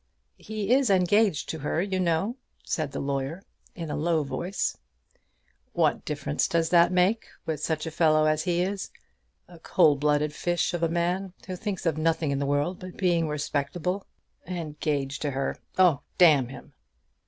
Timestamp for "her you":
1.59-1.99